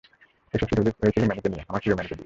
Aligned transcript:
এসব 0.53 0.67
শুরু 0.67 0.81
হয়েছিল 1.01 1.23
ম্যানিকে 1.25 1.49
দিয়ে, 1.49 1.63
আমার 1.67 1.81
প্রিয় 1.81 1.95
ম্যানিকে 1.95 2.15
দিয়ে। 2.15 2.19